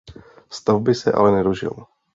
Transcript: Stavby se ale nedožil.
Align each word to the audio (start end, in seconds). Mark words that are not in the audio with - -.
Stavby 0.49 0.95
se 0.95 1.11
ale 1.11 1.31
nedožil. 1.31 1.85